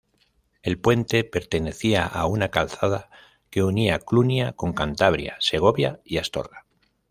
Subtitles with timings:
[0.63, 3.11] El puente pertenecía a una calzada
[3.51, 6.65] que unía Clunia con Cantabria, Segovia y Astorga.